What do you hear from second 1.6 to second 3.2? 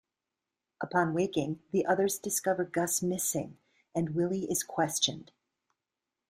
the others discover Gus